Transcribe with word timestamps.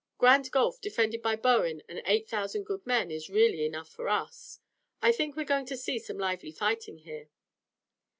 Grand 0.17 0.49
Gulf 0.49 0.81
defended 0.81 1.21
by 1.21 1.35
Bowen 1.35 1.83
and 1.87 2.01
eight 2.07 2.27
thousand 2.27 2.63
good 2.65 2.83
men 2.87 3.11
is 3.11 3.29
really 3.29 3.63
enough 3.67 3.87
for 3.87 4.09
us. 4.09 4.59
I 4.99 5.11
think 5.11 5.35
we're 5.35 5.43
going 5.43 5.67
to 5.67 5.77
see 5.77 5.99
some 5.99 6.17
lively 6.17 6.51
fighting 6.51 6.97
here." 6.97 7.29